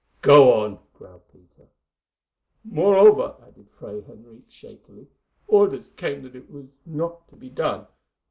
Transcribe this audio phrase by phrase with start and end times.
[0.23, 1.67] "Go on," growled Peter.
[2.63, 5.05] "Moreover," added Fray Henriques shakily,
[5.47, 7.85] "orders came that it was not to be done.